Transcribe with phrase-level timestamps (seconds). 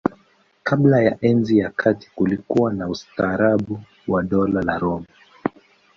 [0.63, 5.05] Kabla ya Enzi ya Kati kulikuwa na ustaarabu wa Dola la Roma.